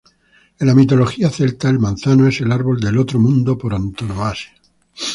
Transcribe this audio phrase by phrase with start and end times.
[0.57, 4.51] En la mitología celta, el manzano es el árbol del Otro Mundo por antonomasia.